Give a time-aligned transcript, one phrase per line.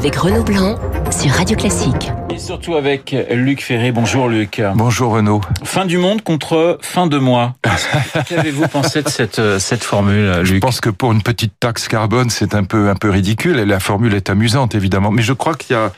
[0.00, 0.76] avec Renaud Blanc
[1.10, 2.10] sur Radio Classique.
[2.30, 3.92] Et surtout avec Luc Ferré.
[3.92, 4.62] Bonjour Luc.
[4.74, 5.42] Bonjour Renaud.
[5.62, 7.54] Fin du monde contre fin de mois.
[8.26, 12.30] Qu'avez-vous pensé de cette, cette formule, Luc Je pense que pour une petite taxe carbone,
[12.30, 13.58] c'est un peu, un peu ridicule.
[13.58, 15.10] Et la formule est amusante, évidemment.
[15.10, 15.92] Mais je crois qu'il y a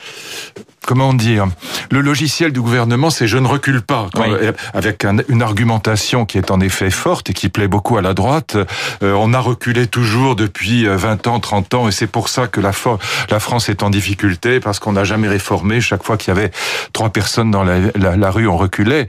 [0.85, 1.47] comment dire,
[1.91, 4.07] le logiciel du gouvernement, c'est je ne recule pas,
[4.73, 8.57] avec une argumentation qui est en effet forte et qui plaît beaucoup à la droite.
[9.01, 12.47] Euh, on a reculé toujours depuis 20 euh, ans, 30 ans, et c'est pour ça
[12.47, 12.71] que la,
[13.29, 15.81] la France est en difficulté, parce qu'on n'a jamais réformé.
[15.81, 16.51] Chaque fois qu'il y avait
[16.91, 19.07] trois personnes dans la, la, rue, on reculait.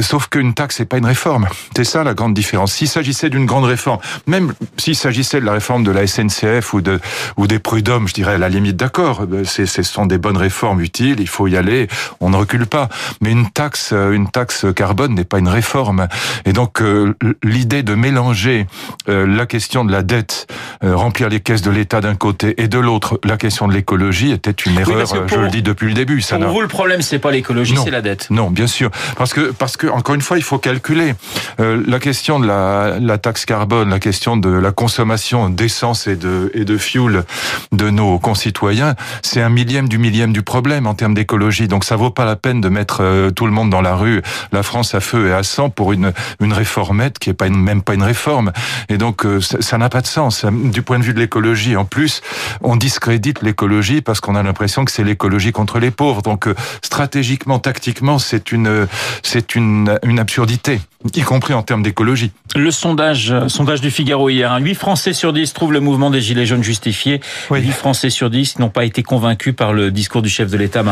[0.00, 1.48] Sauf qu'une taxe, c'est pas une réforme.
[1.76, 2.72] C'est ça la grande différence.
[2.72, 6.80] S'il s'agissait d'une grande réforme, même s'il s'agissait de la réforme de la SNCF ou,
[6.80, 7.00] de,
[7.36, 10.80] ou des prud'hommes, je dirais à la limite d'accord, euh, ce sont des bonnes réformes
[10.80, 11.88] utiles il faut y aller,
[12.20, 12.88] on ne recule pas.
[13.20, 16.08] Mais une taxe, euh, une taxe carbone n'est pas une réforme.
[16.44, 18.66] Et donc euh, l'idée de mélanger
[19.08, 20.46] euh, la question de la dette,
[20.82, 24.50] remplir les caisses de l'État d'un côté, et de l'autre la question de l'écologie était
[24.50, 25.06] une erreur.
[25.26, 26.20] je le dis depuis le début.
[26.20, 28.28] Ça pour vous, le problème c'est pas l'écologie, c'est la dette.
[28.30, 31.14] Non, bien sûr, parce que parce que encore une fois, il faut calculer
[31.58, 36.50] la question de la, la taxe carbone, la question de la consommation d'essence et de
[36.54, 37.24] et de fuel
[37.72, 41.68] de nos concitoyens, c'est un millième du millième du problème en termes d'écologie.
[41.68, 44.22] Donc ça vaut pas la peine de mettre euh, tout le monde dans la rue,
[44.52, 47.56] la France à feu et à sang pour une une réformette qui est pas une,
[47.56, 48.52] même pas une réforme.
[48.88, 51.76] Et donc euh, ça n'a pas de sens du point de vue de l'écologie.
[51.76, 52.22] En plus,
[52.62, 56.22] on discrédite l'écologie parce qu'on a l'impression que c'est l'écologie contre les pauvres.
[56.22, 58.86] Donc euh, stratégiquement, tactiquement, c'est une
[59.22, 60.80] c'est une une absurdité,
[61.14, 62.32] y compris en termes d'écologie.
[62.54, 64.74] Le sondage sondage du Figaro hier, 8 hein.
[64.74, 67.20] Français sur 10 trouvent le mouvement des gilets jaunes justifié.
[67.50, 67.60] Oui.
[67.60, 70.82] 8 Français sur 10 n'ont pas été convaincus par le discours du chef de l'État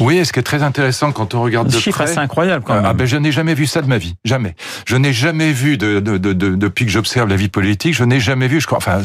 [0.00, 2.64] Oui, et ce qui est très intéressant quand on regarde de chiffre près, assez incroyable
[2.66, 2.84] quand même.
[2.86, 4.54] Ah ben je n'ai jamais vu ça de ma vie, jamais.
[4.86, 8.04] Je n'ai jamais vu de, de, de, de depuis que j'observe la vie politique, je
[8.04, 9.02] n'ai jamais vu, je crois, enfin,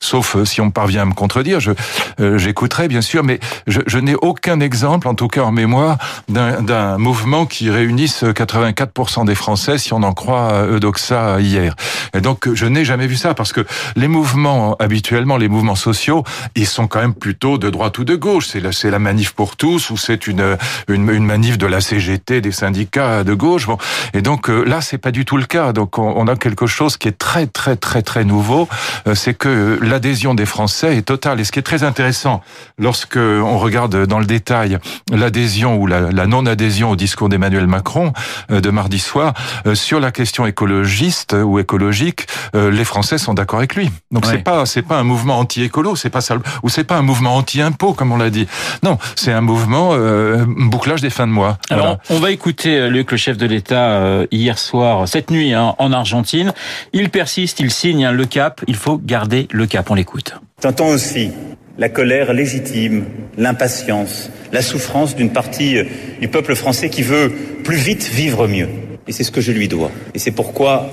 [0.00, 1.72] sauf euh, si on parvient à me contredire, je
[2.20, 5.98] euh, j'écouterai bien sûr, mais je, je n'ai aucun exemple, en tout cas en mémoire,
[6.28, 11.74] d'un mouvement qui réunisse 84% des Français, si on en croit Eudoxa hier.
[12.14, 13.66] Et donc je n'ai jamais vu ça parce que
[13.96, 18.14] les mouvements habituellement, les mouvements sociaux, ils sont quand même plutôt de droite ou de
[18.14, 18.46] gauche.
[18.48, 20.56] C'est la, c'est la manif pour tout ou c'est une,
[20.88, 23.66] une, une manif de la CGT, des syndicats de gauche.
[23.66, 23.78] Bon,
[24.14, 25.72] et donc euh, là, c'est pas du tout le cas.
[25.72, 28.68] Donc on, a quelque chose qui est très très très très nouveau,
[29.06, 31.40] euh, c'est que l'adhésion des Français est totale.
[31.40, 32.42] Et ce qui est très intéressant,
[32.78, 34.78] lorsque on regarde dans le détail
[35.10, 38.12] l'adhésion ou la, la non-adhésion au discours d'Emmanuel Macron
[38.50, 39.34] euh, de mardi soir
[39.74, 43.90] sur la question écologiste ou écologique, les Français sont d'accord avec lui.
[44.10, 47.02] Donc c'est pas c'est pas un mouvement anti-écolo, c'est pas ça, ou c'est pas un
[47.02, 48.46] mouvement anti-impôt comme on l'a dit.
[48.82, 49.55] Non, c'est un mouvement
[49.92, 51.58] euh, bouclage des fins de mois.
[51.70, 55.52] Alors, on va écouter euh, Luc, le chef de l'État, euh, hier soir, cette nuit,
[55.52, 56.52] hein, en Argentine.
[56.92, 58.62] Il persiste, il signe hein, le cap.
[58.66, 59.90] Il faut garder le cap.
[59.90, 60.34] On l'écoute.
[60.60, 61.30] T'entends aussi
[61.78, 63.04] la colère légitime,
[63.36, 65.76] l'impatience, la souffrance d'une partie
[66.20, 67.30] du peuple français qui veut
[67.64, 68.68] plus vite vivre mieux.
[69.06, 69.90] Et c'est ce que je lui dois.
[70.14, 70.88] Et c'est pourquoi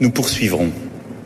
[0.00, 0.70] nous poursuivrons,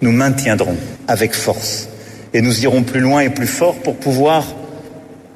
[0.00, 1.88] nous maintiendrons avec force.
[2.32, 4.44] Et nous irons plus loin et plus fort pour pouvoir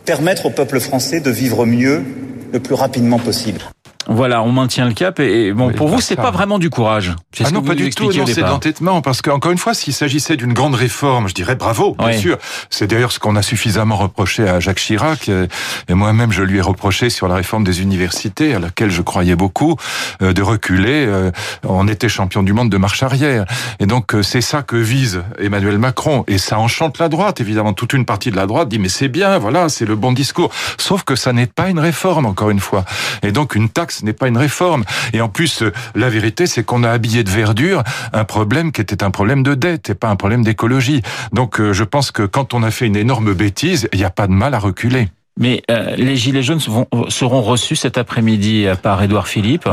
[0.09, 2.03] permettre au peuple français de vivre mieux
[2.51, 3.61] le plus rapidement possible.
[4.09, 7.15] Voilà, on maintient le cap et, bon, pour vous, c'est pas vraiment du courage.
[7.45, 8.11] Ah non, pas du tout.
[8.11, 11.95] Non, c'est d'entêtement parce qu'encore une fois, s'il s'agissait d'une grande réforme, je dirais bravo,
[11.99, 12.39] bien sûr.
[12.71, 16.61] C'est d'ailleurs ce qu'on a suffisamment reproché à Jacques Chirac et moi-même je lui ai
[16.61, 19.77] reproché sur la réforme des universités à laquelle je croyais beaucoup
[20.23, 21.05] euh, de reculer.
[21.07, 21.31] Euh,
[21.65, 23.45] on était champion du monde de marche arrière
[23.79, 27.41] et donc euh, c'est ça que vise Emmanuel Macron et ça enchante la droite.
[27.41, 30.13] Évidemment, toute une partie de la droite dit mais c'est bien, voilà, c'est le bon
[30.13, 30.51] discours.
[30.79, 32.85] Sauf que ça n'est pas une réforme encore une fois
[33.23, 34.85] et donc une taxe ce n'est pas une réforme.
[35.13, 37.83] Et en plus, euh, la vérité, c'est qu'on a habillé de verdure
[38.13, 41.03] un problème qui était un problème de dette et pas un problème d'écologie.
[41.33, 44.11] Donc euh, je pense que quand on a fait une énorme bêtise, il n'y a
[44.11, 45.09] pas de mal à reculer.
[45.39, 49.69] Mais euh, les Gilets jaunes seront reçus cet après-midi par Édouard Philippe.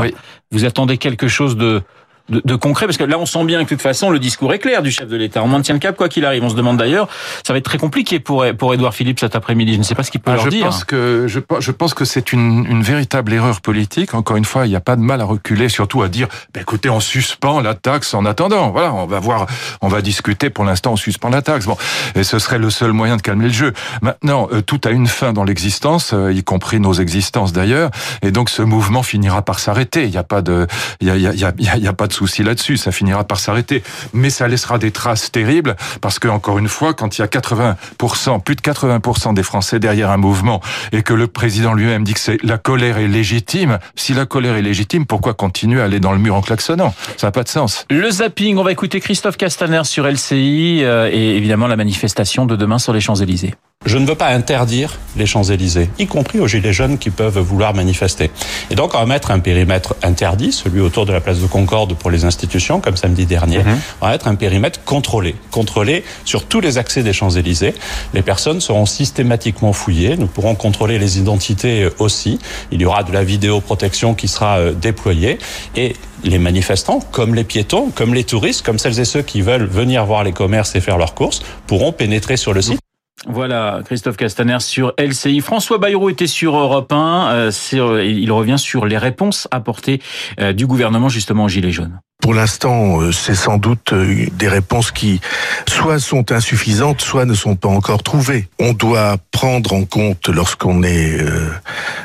[0.52, 1.82] Vous attendez quelque chose de
[2.28, 4.58] de, concret Parce que là, on sent bien que de toute façon, le discours est
[4.58, 5.42] clair du chef de l'État.
[5.42, 6.42] On maintient le cap quoi qu'il arrive.
[6.44, 7.08] On se demande d'ailleurs,
[7.46, 9.74] ça va être très compliqué pour pour Édouard Philippe cet après-midi.
[9.74, 10.66] Je ne sais pas ce qu'il peut ah, leur je dire.
[10.66, 14.14] Pense que, je, je pense que c'est une, une véritable erreur politique.
[14.14, 16.60] Encore une fois, il n'y a pas de mal à reculer, surtout à dire, bah,
[16.60, 18.70] écoutez, on suspend la taxe en attendant.
[18.70, 19.46] Voilà, on va voir,
[19.80, 20.50] on va discuter.
[20.50, 21.66] Pour l'instant, on suspend la taxe.
[21.66, 21.76] Bon,
[22.14, 23.72] et ce serait le seul moyen de calmer le jeu.
[24.02, 27.90] Maintenant, euh, tout a une fin dans l'existence, euh, y compris nos existences d'ailleurs.
[28.22, 30.04] Et donc, ce mouvement finira par s'arrêter.
[30.04, 30.66] Il n'y a pas de,
[31.00, 32.76] il y a, il y a, il y a pas de souci là-dessus.
[32.76, 33.82] Ça finira par s'arrêter.
[34.12, 37.28] Mais ça laissera des traces terribles parce que, encore une fois, quand il y a
[37.28, 40.60] 80%, plus de 80% des Français derrière un mouvement
[40.92, 44.62] et que le président lui-même dit que la colère est légitime, si la colère est
[44.62, 46.94] légitime, pourquoi continuer à aller dans le mur en klaxonnant?
[47.16, 47.86] Ça n'a pas de sens.
[47.90, 52.56] Le zapping, on va écouter Christophe Castaner sur LCI euh, et évidemment la manifestation de
[52.56, 53.54] demain sur les Champs-Élysées.
[53.86, 57.72] Je ne veux pas interdire les Champs-Élysées, y compris aux Gilets jaunes qui peuvent vouloir
[57.72, 58.30] manifester.
[58.70, 61.94] Et donc, on va mettre un périmètre interdit, celui autour de la place de Concorde
[61.94, 63.58] pour les institutions, comme samedi dernier.
[63.58, 63.78] Mhm.
[64.02, 65.36] On va être un périmètre contrôlé.
[65.50, 67.74] Contrôlé sur tous les accès des Champs-Élysées.
[68.12, 70.16] Les personnes seront systématiquement fouillées.
[70.16, 72.38] Nous pourrons contrôler les identités aussi.
[72.72, 75.38] Il y aura de la vidéoprotection qui sera euh, déployée.
[75.76, 75.94] Et
[76.24, 80.04] les manifestants, comme les piétons, comme les touristes, comme celles et ceux qui veulent venir
[80.04, 82.80] voir les commerces et faire leurs courses, pourront pénétrer sur le site.
[83.24, 85.40] Voilà, Christophe Castaner sur LCI.
[85.40, 87.30] François Bayrou était sur Europe 1.
[87.32, 90.02] Euh, il revient sur les réponses apportées
[90.38, 91.98] euh, du gouvernement justement aux Gilets jaunes.
[92.20, 95.20] Pour l'instant, c'est sans doute des réponses qui
[95.68, 98.48] soit sont insuffisantes, soit ne sont pas encore trouvées.
[98.58, 101.18] On doit prendre en compte, lorsqu'on est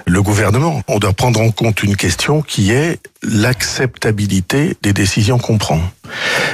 [0.05, 5.57] le gouvernement, on doit prendre en compte une question qui est l'acceptabilité des décisions qu'on
[5.57, 5.81] prend.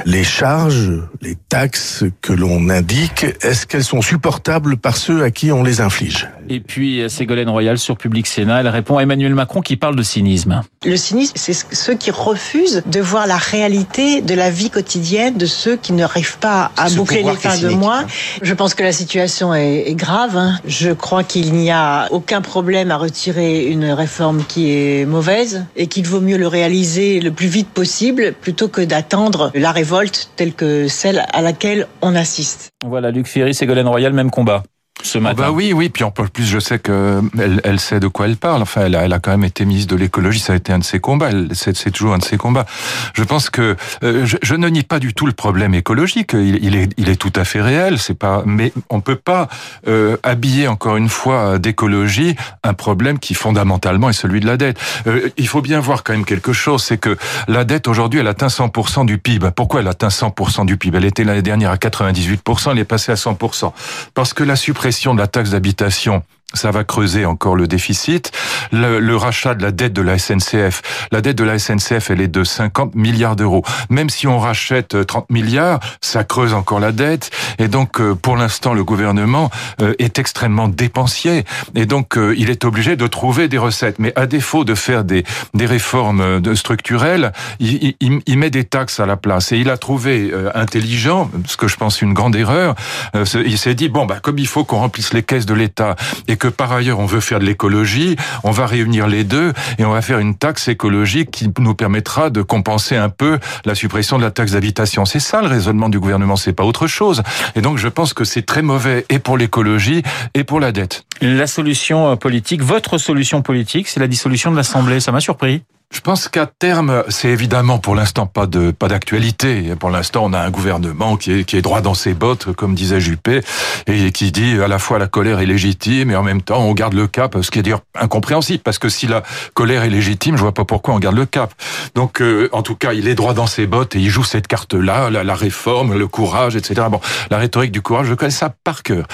[0.05, 5.51] Les charges, les taxes que l'on indique, est-ce qu'elles sont supportables par ceux à qui
[5.51, 6.29] on les inflige?
[6.49, 10.03] Et puis Ségolène Royal sur Public Sénat, elle répond à Emmanuel Macron qui parle de
[10.03, 10.61] cynisme.
[10.85, 15.45] Le cynisme, c'est ceux qui refusent de voir la réalité de la vie quotidienne de
[15.45, 18.03] ceux qui n'arrivent pas à boucler les fins de mois.
[18.41, 20.37] Je pense que la situation est, grave.
[20.37, 20.59] Hein.
[20.65, 25.87] Je crois qu'il n'y a aucun problème à retirer une réforme qui est mauvaise et
[25.87, 30.53] qu'il vaut mieux le réaliser le plus vite possible plutôt que d'attendre la révolte telle
[30.53, 32.71] que celle à laquelle on assiste.
[32.85, 34.63] Voilà, Luc Ferry, Ségolène Royal, même combat
[35.03, 35.43] ce matin.
[35.43, 35.89] bah oui, oui.
[35.89, 38.61] Puis en plus, je sais que elle, elle, sait de quoi elle parle.
[38.61, 40.39] Enfin, elle a, elle a quand même été ministre de l'écologie.
[40.39, 41.29] Ça a été un de ses combats.
[41.53, 42.65] C'est toujours un de ses combats.
[43.13, 46.31] Je pense que euh, je, je, ne nie pas du tout le problème écologique.
[46.33, 47.99] Il, il, est, il est tout à fait réel.
[47.99, 48.43] C'est pas.
[48.45, 49.47] Mais on peut pas
[49.87, 54.79] euh, habiller encore une fois d'écologie un problème qui fondamentalement est celui de la dette.
[55.05, 56.83] Euh, il faut bien voir quand même quelque chose.
[56.83, 57.17] C'est que
[57.47, 59.51] la dette aujourd'hui, elle atteint 100% du PIB.
[59.55, 62.71] Pourquoi elle atteint 100% du PIB Elle était l'année dernière à 98%.
[62.71, 63.71] Elle est passée à 100%
[64.13, 66.23] parce que la suppression de la taxe d'habitation
[66.53, 68.31] ça va creuser encore le déficit.
[68.71, 72.27] Le, rachat de la dette de la SNCF, la dette de la SNCF, elle est
[72.27, 73.63] de 50 milliards d'euros.
[73.89, 77.31] Même si on rachète 30 euh, milliards, ça creuse encore la dette.
[77.59, 79.49] Et donc, euh, pour l'instant, le gouvernement
[79.81, 81.43] euh, est extrêmement dépensier.
[81.75, 83.99] Et donc, il est obligé de trouver des recettes.
[83.99, 88.99] Mais à défaut de faire des, des réformes structurelles, il, il, il met des taxes
[88.99, 89.51] à la place.
[89.51, 92.75] Et il a trouvé intelligent, ce que je pense une grande erreur,
[93.13, 95.95] il s'est dit, bon, bah, comme il faut qu'on remplisse les caisses de l'État
[96.37, 99.85] et que par ailleurs on veut faire de l'écologie, on va réunir les deux et
[99.85, 104.19] on va faire une taxe écologique qui nous permettra de compenser un peu la suppression
[104.19, 105.05] de la taxe d'habitation.
[105.05, 107.23] C'est ça le raisonnement du gouvernement, c'est pas autre chose.
[107.55, 110.03] Et donc je pense que c'est très mauvais et pour l'écologie
[110.35, 111.05] et pour la dette.
[111.21, 114.99] La solution politique, votre solution politique, c'est la dissolution de l'Assemblée.
[114.99, 115.63] Ça m'a surpris.
[115.93, 119.73] Je pense qu'à terme, c'est évidemment pour l'instant pas de pas d'actualité.
[119.79, 122.75] Pour l'instant, on a un gouvernement qui est qui est droit dans ses bottes, comme
[122.75, 123.41] disait Juppé,
[123.87, 126.73] et qui dit à la fois la colère est légitime et en même temps on
[126.73, 129.23] garde le cap, ce qui est dire incompréhensible parce que si la
[129.53, 131.53] colère est légitime, je vois pas pourquoi on garde le cap.
[131.95, 134.47] Donc, euh, en tout cas, il est droit dans ses bottes et il joue cette
[134.47, 136.87] carte-là, la, réforme, le courage, etc.
[136.91, 136.99] Bon,
[137.31, 139.07] la rhétorique du courage, je connais ça par cœur.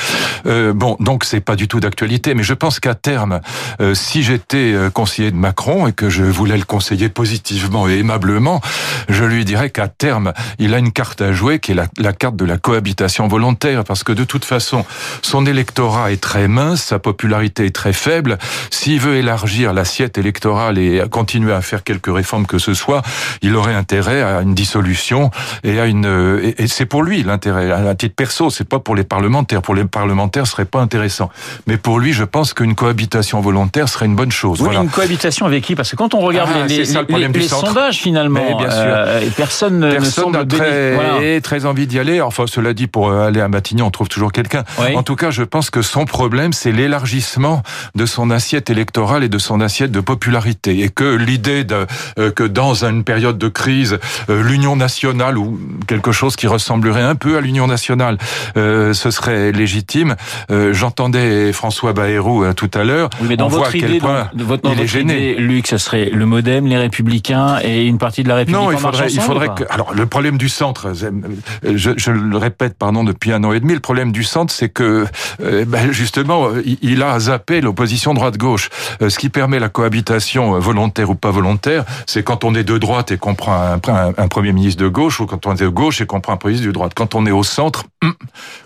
[0.46, 3.42] Euh, bon, donc c'est pas du tout d'actualité, mais je pense qu'à terme,
[3.82, 8.62] euh, si j'étais euh, conseiller de Macron et que je voulais conseiller positivement et aimablement,
[9.10, 12.36] je lui dirais qu'à terme, il a une carte à jouer qui est la, carte
[12.36, 14.86] de la cohabitation volontaire, parce que de toute façon,
[15.22, 18.38] son électorat est très mince, sa popularité est très faible.
[18.70, 23.02] S'il veut élargir l'assiette électorale et continuer à faire quelques réformes que ce soit,
[23.42, 25.32] il aurait intérêt à une dissolution
[25.64, 29.04] et à une et, c'est pour lui l'intérêt à titre perso, c'est pas pour les
[29.04, 29.62] parlementaires.
[29.62, 31.30] Pour les parlementaires, ce serait pas intéressant.
[31.68, 34.62] Mais pour lui, je pense qu'une cohabitation volontaire serait une bonne chose.
[34.62, 35.76] Oui, une cohabitation avec qui?
[35.76, 38.58] Parce que quand on regarde ah, les, ça, le les, sondages finalement.
[38.58, 38.80] bien sûr.
[38.80, 42.22] Euh, personne, personne n'a très, très envie d'y aller.
[42.22, 44.64] Enfin, cela dit, pour aller à Matignon, on trouve toujours quelqu'un.
[44.96, 47.64] En tout cas, je pense que son problème, c'est l'élargissement
[47.96, 50.82] de son assiette électorale et de son assiette de popularité.
[50.82, 51.86] Et que l'idée de,
[52.20, 57.02] euh, que dans une période de crise, euh, l'Union nationale ou quelque chose qui ressemblerait
[57.02, 58.18] un peu à l'Union nationale,
[58.56, 60.16] ce serait légitime.
[60.50, 63.10] J'entendais François Bayrou tout à l'heure.
[63.22, 65.36] mais dans votre idée, point votre, il est gêné.
[65.36, 68.78] Luc, ce serait le modem, les Républicains et une partie de la République non, il
[68.78, 69.64] faudrait, il faudrait que.
[69.70, 73.74] Alors, le problème du centre, je, je, le répète, pardon, depuis un an et demi,
[73.74, 75.06] le problème du centre, c'est que
[75.42, 76.50] euh, ben, justement,
[76.82, 78.70] il a zappé l'opposition droite-gauche.
[79.02, 82.64] Euh, ce qui permet la cohabitation euh, volontaire ou pas volontaire, c'est quand on est
[82.64, 83.80] de droite et qu'on prend un,
[84.18, 86.38] un, premier ministre de gauche, ou quand on est de gauche et qu'on prend un
[86.38, 86.94] premier ministre de droite.
[86.96, 88.14] Quand on est au centre, hum,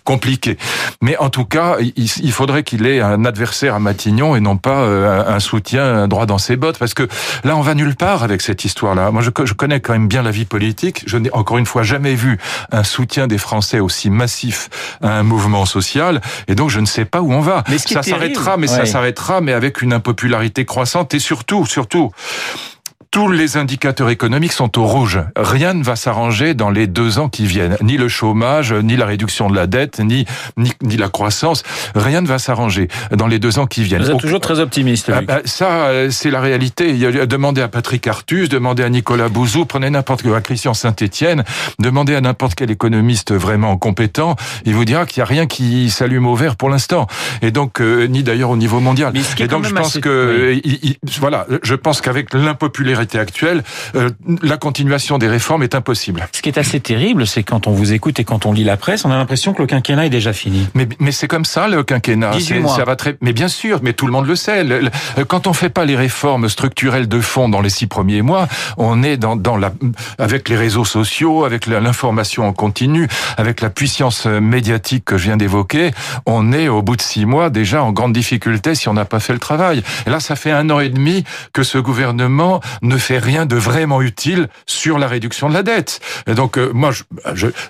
[0.03, 0.57] compliqué.
[1.01, 4.57] Mais en tout cas, il, il faudrait qu'il ait un adversaire à Matignon et non
[4.57, 7.07] pas un soutien droit dans ses bottes, parce que
[7.43, 9.11] là, on va nulle part avec cette histoire-là.
[9.11, 11.03] Moi, je, je, connais quand même bien la vie politique.
[11.07, 12.37] Je n'ai encore une fois jamais vu
[12.71, 14.69] un soutien des Français aussi massif
[15.01, 17.63] à un mouvement social, et donc je ne sais pas où on va.
[17.69, 22.11] Mais ça s'arrêtera, mais ça s'arrêtera, mais avec une impopularité croissante, et surtout, surtout,
[23.11, 25.19] tous les indicateurs économiques sont au rouge.
[25.35, 27.77] Rien ne va s'arranger dans les deux ans qui viennent.
[27.81, 30.25] Ni le chômage, ni la réduction de la dette, ni,
[30.57, 31.63] ni, ni la croissance.
[31.95, 34.03] Rien ne va s'arranger dans les deux ans qui viennent.
[34.03, 35.11] Vous êtes toujours très optimiste.
[35.13, 36.93] Ah, bah, ça, euh, c'est la réalité.
[37.25, 41.43] Demandez à Patrick Artus, demandez à Nicolas Bouzou, prenez n'importe quel, à Christian Saint-Etienne,
[41.79, 44.35] demandez à n'importe quel économiste vraiment compétent,
[44.65, 47.07] il vous dira qu'il n'y a rien qui s'allume au vert pour l'instant.
[47.41, 49.13] Et donc, euh, ni d'ailleurs au niveau mondial.
[49.39, 50.59] Et donc, je pense que,
[51.19, 52.33] voilà, je pense qu'avec
[52.97, 53.63] l'impopularité actuelle,
[53.95, 54.09] euh,
[54.41, 56.27] la continuation des réformes est impossible.
[56.31, 58.77] Ce qui est assez terrible, c'est quand on vous écoute et quand on lit la
[58.77, 60.67] presse, on a l'impression que le quinquennat est déjà fini.
[60.73, 62.31] Mais, mais c'est comme ça le quinquennat.
[62.75, 63.17] Ça va très.
[63.21, 64.65] Mais bien sûr, mais tout le monde le sait.
[65.27, 69.03] quand on fait pas les réformes structurelles de fond dans les six premiers mois, on
[69.03, 69.71] est dans, dans la
[70.17, 75.37] avec les réseaux sociaux, avec l'information en continu, avec la puissance médiatique que je viens
[75.37, 75.91] d'évoquer,
[76.25, 79.19] on est au bout de six mois déjà en grande difficulté si on n'a pas
[79.19, 79.83] fait le travail.
[80.05, 81.23] Et là, ça fait un an et demi
[81.53, 85.99] que ce gouvernement ne fait rien de vraiment utile sur la réduction de la dette.
[86.27, 86.91] Et donc, euh, moi,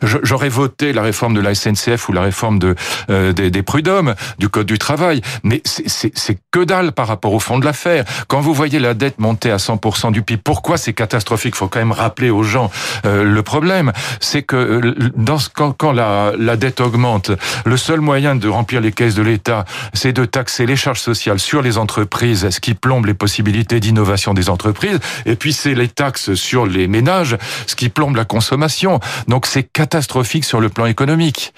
[0.02, 2.76] j'aurais voté la réforme de la SNCF ou la réforme de,
[3.10, 7.40] euh, des, des prud'hommes, du Code du travail, mais c'est que dalle par rapport au
[7.40, 8.06] fond de l'affaire.
[8.28, 11.56] Quand vous voyez la dette monter à 100% du PIB, pourquoi c'est catastrophique?
[11.56, 12.72] Faut quand même rappeler aux gens
[13.06, 13.92] euh, le problème.
[14.20, 17.32] C'est que dans, quand, quand la, la dette augmente,
[17.66, 21.40] le seul moyen de remplir les caisses de l'État, c'est de taxer les charges sociales
[21.40, 25.00] sur les entreprises, ce qui plombe les possibilités d'innovation des entreprises.
[25.26, 29.00] Et puis c'est les taxes sur les ménages, ce qui plombe la consommation.
[29.28, 31.54] Donc c'est catastrophique sur le plan économique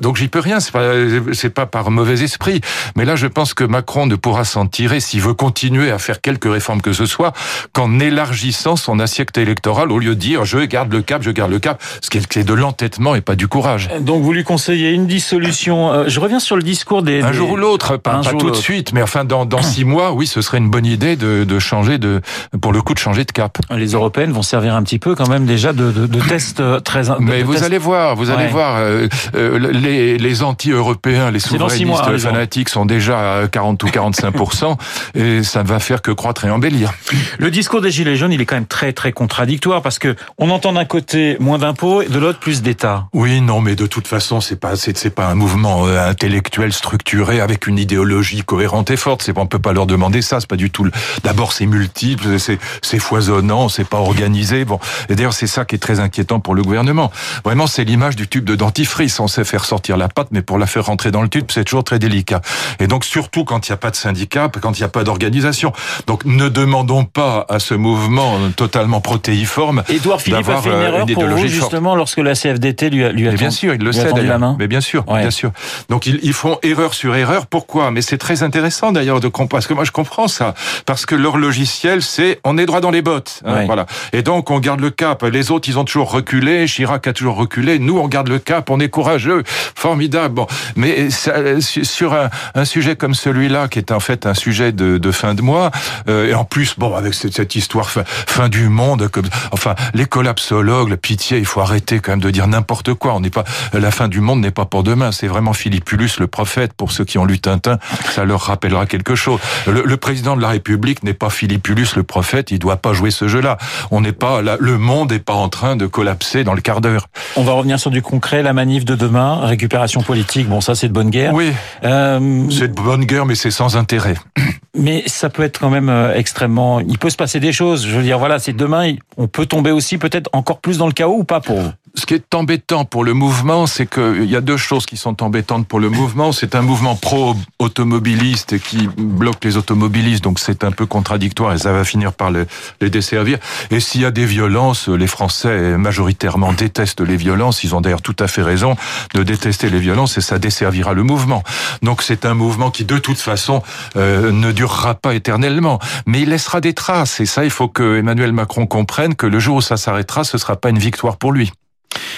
[0.00, 0.92] donc j'y peux rien, c'est pas
[1.32, 2.60] c'est pas par mauvais esprit,
[2.96, 6.20] mais là je pense que Macron ne pourra s'en tirer s'il veut continuer à faire
[6.20, 7.32] quelques réformes que ce soit
[7.72, 11.50] qu'en élargissant son assiette électorale au lieu de dire je garde le cap, je garde
[11.50, 13.88] le cap, ce qui est de l'entêtement et pas du courage.
[14.00, 15.92] Donc vous lui conseillez une dissolution.
[15.92, 18.92] Euh, je reviens sur le discours des un jour ou l'autre, pas, tout de suite,
[18.92, 21.98] mais enfin dans dans six mois, oui, ce serait une bonne idée de, de changer
[21.98, 22.20] de
[22.60, 23.58] pour le coup de changer de cap.
[23.70, 26.80] Les européennes vont servir un petit peu quand même déjà de, de, de test euh,
[26.80, 27.02] très.
[27.20, 28.76] mais vous allez voir, vous allez voir.
[28.78, 29.08] Euh,
[29.56, 34.76] les, les anti-européens, les souverainistes fanatiques sont déjà à 40 ou 45%
[35.14, 36.92] et ça ne va faire que croître et embellir.
[37.38, 40.50] Le discours des Gilets jaunes, il est quand même très très contradictoire parce que on
[40.50, 43.06] entend d'un côté moins d'impôts et de l'autre plus d'État.
[43.12, 47.40] Oui, non, mais de toute façon, c'est pas c'est pas un mouvement euh, intellectuel structuré
[47.40, 49.22] avec une idéologie cohérente et forte.
[49.22, 50.40] C'est on peut pas leur demander ça.
[50.40, 50.88] C'est pas du tout.
[51.22, 54.64] D'abord, c'est multiple, c'est c'est foisonnant, c'est pas organisé.
[54.64, 54.78] Bon,
[55.08, 57.10] et d'ailleurs, c'est ça qui est très inquiétant pour le gouvernement.
[57.44, 59.20] Vraiment, c'est l'image du tube de dentifrice.
[59.20, 61.64] On sait faire sortir la pâte, mais pour la faire rentrer dans le tube, c'est
[61.64, 62.40] toujours très délicat.
[62.80, 65.04] Et donc surtout quand il n'y a pas de syndicat, quand il n'y a pas
[65.04, 65.72] d'organisation.
[66.06, 69.84] Donc ne demandons pas à ce mouvement totalement protéiforme.
[69.88, 73.12] Édouard Philippe a fait une euh, erreur pour vous justement lorsque la CFDT lui a,
[73.12, 74.56] lui a, bien sûr, il le sait d'ailleurs.
[74.58, 75.52] Mais bien sûr, bien sûr.
[75.88, 77.46] Donc ils, ils font erreur sur erreur.
[77.46, 77.90] Pourquoi?
[77.90, 80.54] Mais c'est très intéressant d'ailleurs de comprendre parce que moi je comprends ça
[80.84, 83.42] parce que leur logiciel c'est on est droit dans les bottes.
[83.44, 83.86] Hein, voilà.
[84.12, 85.22] Et donc on garde le cap.
[85.22, 86.66] Les autres ils ont toujours reculé.
[86.66, 87.78] Chirac a toujours reculé.
[87.78, 88.70] Nous on garde le cap.
[88.70, 89.27] On est courageux
[89.74, 90.34] formidable.
[90.34, 95.34] Bon, mais sur un, sujet comme celui-là, qui est en fait un sujet de, fin
[95.34, 95.70] de mois,
[96.08, 100.90] euh, et en plus, bon, avec cette, histoire fin, du monde, comme, enfin, les collapsologues,
[100.90, 103.14] la pitié, il faut arrêter quand même de dire n'importe quoi.
[103.14, 105.12] On n'est pas, la fin du monde n'est pas pour demain.
[105.12, 107.78] C'est vraiment Philippulus, le prophète, pour ceux qui ont lu Tintin,
[108.10, 109.40] ça leur rappellera quelque chose.
[109.66, 112.50] Le, le président de la République n'est pas Philippulus, le prophète.
[112.50, 113.58] Il doit pas jouer ce jeu-là.
[113.90, 117.08] On n'est pas, le monde n'est pas en train de collapser dans le quart d'heure.
[117.36, 120.88] On va revenir sur du concret, la manif de demain récupération politique, bon ça c'est
[120.88, 121.34] de bonne guerre.
[121.34, 121.52] Oui,
[121.84, 124.14] euh, c'est de bonne guerre mais c'est sans intérêt.
[124.78, 126.78] Mais ça peut être quand même euh, extrêmement...
[126.80, 127.86] Il peut se passer des choses.
[127.86, 130.92] Je veux dire, voilà, c'est demain, on peut tomber aussi peut-être encore plus dans le
[130.92, 131.72] chaos ou pas pour vous?
[131.94, 135.20] Ce qui est embêtant pour le mouvement, c'est qu'il y a deux choses qui sont
[135.22, 136.30] embêtantes pour le mouvement.
[136.30, 141.72] C'est un mouvement pro-automobiliste qui bloque les automobilistes, donc c'est un peu contradictoire et ça
[141.72, 142.44] va finir par les,
[142.80, 143.38] les desservir.
[143.72, 147.64] Et s'il y a des violences, les Français majoritairement détestent les violences.
[147.64, 148.76] Ils ont d'ailleurs tout à fait raison
[149.14, 151.42] de détester les violences et ça desservira le mouvement.
[151.82, 153.62] Donc c'est un mouvement qui de toute façon
[153.96, 157.20] euh, ne durera pas éternellement, mais il laissera des traces.
[157.20, 160.38] Et ça, il faut que Emmanuel Macron comprenne que le jour où ça s'arrêtera, ce
[160.38, 161.52] sera pas une victoire pour lui.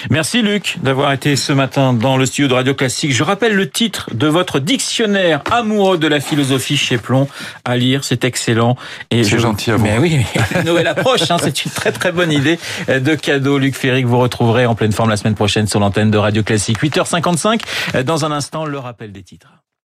[0.09, 3.13] Merci Luc d'avoir été ce matin dans le studio de Radio Classique.
[3.13, 7.27] Je rappelle le titre de votre dictionnaire amoureux de la philosophie chez Plomb
[7.65, 8.77] à lire, c'est excellent.
[9.11, 9.83] Et c'est gentil à vous.
[9.83, 10.25] Mais oui,
[10.65, 13.57] Noël approche, hein, c'est une très très bonne idée de cadeau.
[13.57, 16.43] Luc Ferry que vous retrouverez en pleine forme la semaine prochaine sur l'antenne de Radio
[16.43, 16.81] Classique.
[16.81, 19.60] 8h55, dans un instant, le rappel des titres.